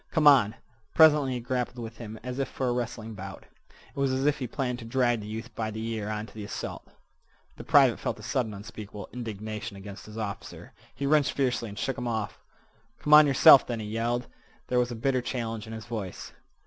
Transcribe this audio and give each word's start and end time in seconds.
"Come 0.09 0.25
on!" 0.25 0.55
Presently 0.95 1.33
he 1.33 1.39
grappled 1.39 1.77
with 1.77 1.97
him 1.97 2.19
as 2.23 2.39
if 2.39 2.47
for 2.49 2.67
a 2.67 2.71
wrestling 2.73 3.13
bout. 3.13 3.45
It 3.95 3.99
was 3.99 4.11
as 4.11 4.25
if 4.25 4.39
he 4.39 4.47
planned 4.47 4.79
to 4.79 4.85
drag 4.85 5.19
the 5.19 5.27
youth 5.27 5.53
by 5.53 5.69
the 5.69 5.85
ear 5.89 6.09
on 6.09 6.25
to 6.25 6.33
the 6.33 6.43
assault. 6.43 6.87
The 7.57 7.63
private 7.63 7.99
felt 7.99 8.17
a 8.19 8.23
sudden 8.23 8.51
unspeakable 8.55 9.09
indignation 9.13 9.77
against 9.77 10.07
his 10.07 10.17
officer. 10.17 10.73
He 10.95 11.05
wrenched 11.05 11.33
fiercely 11.33 11.69
and 11.69 11.77
shook 11.77 11.99
him 11.99 12.07
off. 12.07 12.39
"Come 12.97 13.13
on 13.13 13.27
yerself, 13.27 13.67
then," 13.67 13.79
he 13.79 13.85
yelled. 13.85 14.25
There 14.69 14.79
was 14.79 14.89
a 14.89 14.95
bitter 14.95 15.21
challenge 15.21 15.67
in 15.67 15.73
his 15.73 15.85
voice. 15.85 16.33